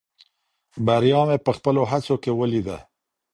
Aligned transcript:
بریا 0.85 1.21
مې 1.27 1.37
په 1.45 1.51
خپلو 1.57 1.81
هڅو 1.91 2.15
کې 2.23 2.31
ولیده. 2.39 2.77